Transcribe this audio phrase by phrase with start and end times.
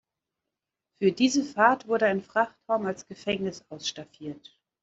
[0.97, 4.57] Für diese Fahrt wurde ein Frachtraum als Gefängnis ausstaffiert.